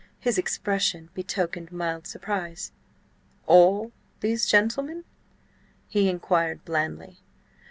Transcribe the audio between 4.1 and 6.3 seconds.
these gentlemen?" he